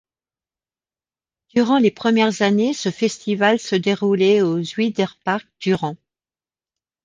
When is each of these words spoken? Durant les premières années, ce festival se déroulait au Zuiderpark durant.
Durant 1.53 1.77
les 1.77 1.91
premières 1.91 2.41
années, 2.41 2.73
ce 2.73 2.89
festival 2.89 3.59
se 3.59 3.75
déroulait 3.75 4.41
au 4.41 4.59
Zuiderpark 4.63 5.45
durant. 5.59 5.95